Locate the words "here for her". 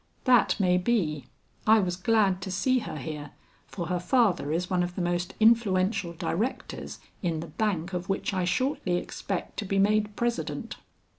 2.97-3.99